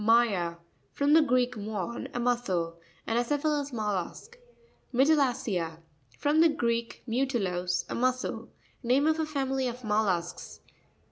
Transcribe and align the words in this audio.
My'a.—From 0.03 1.13
the 1.13 1.21
Greek, 1.21 1.55
muén, 1.55 2.09
a 2.15 2.19
muscle. 2.19 2.79
An 3.05 3.17
acephalous 3.17 3.71
mollusk. 3.71 4.35
Mytiia'cea.—From 4.95 6.41
the 6.41 6.49
Greek, 6.49 7.03
mu 7.05 7.27
tilos, 7.27 7.85
a 7.87 7.93
mussel. 7.93 8.49
Name 8.81 9.05
of 9.05 9.19
a 9.19 9.27
family 9.27 9.67
of 9.67 9.83
mollusks. 9.83 10.61